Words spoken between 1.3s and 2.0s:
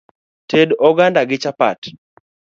chapat.